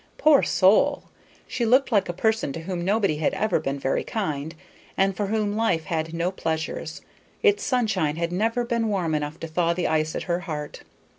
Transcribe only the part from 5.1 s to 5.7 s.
for whom